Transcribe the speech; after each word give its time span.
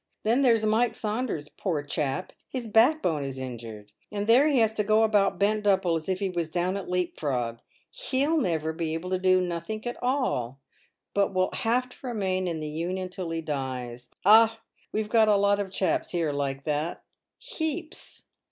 Then 0.23 0.41
there's 0.41 0.65
Mike 0.65 0.95
Saunders, 0.95 1.47
poor 1.47 1.83
chap, 1.83 2.33
his 2.49 2.65
back 2.67 3.03
bone 3.03 3.23
is 3.23 3.37
injured, 3.37 3.91
and 4.11 4.25
there 4.25 4.47
he 4.47 4.57
has 4.57 4.73
to 4.73 4.83
go 4.83 5.03
about 5.03 5.37
bent 5.37 5.63
double 5.65 5.95
as 5.95 6.09
if 6.09 6.19
he 6.19 6.27
was 6.27 6.49
down 6.49 6.75
at 6.75 6.89
leap 6.89 7.19
frog. 7.19 7.59
He'll 7.91 8.37
never 8.39 8.73
be 8.73 8.95
able 8.95 9.11
to 9.11 9.19
do 9.19 9.39
nothink 9.41 9.85
at 9.85 10.01
all, 10.01 10.59
but 11.13 11.35
will 11.35 11.51
have 11.53 11.87
to 11.89 11.97
remain 12.07 12.47
in 12.47 12.61
the 12.61 12.67
Union 12.67 13.09
till 13.09 13.29
he 13.29 13.41
dies. 13.43 14.09
Ah! 14.25 14.59
we've 14.91 15.07
got 15.07 15.27
a 15.27 15.35
lot 15.37 15.59
of 15.59 15.69
chaps 15.71 16.09
here 16.09 16.31
like 16.33 16.63
that— 16.63 17.03
heaps 17.37 18.25